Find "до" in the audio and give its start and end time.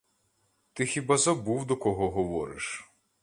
1.65-1.77